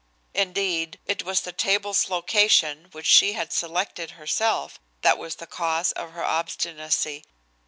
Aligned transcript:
Indeed, 0.33 0.97
it 1.05 1.21
was 1.21 1.41
the 1.41 1.51
table's 1.51 2.09
location, 2.09 2.87
which 2.91 3.05
she 3.05 3.33
had 3.33 3.53
selected 3.53 4.09
herself, 4.17 4.79
that 5.03 5.19
was 5.19 5.35
the 5.35 5.45
cause 5.45 5.91
of 5.91 6.13
her 6.13 6.23
obstinacy. 6.23 7.23